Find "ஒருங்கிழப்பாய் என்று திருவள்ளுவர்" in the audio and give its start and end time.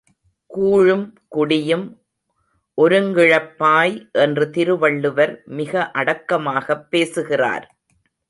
2.81-5.41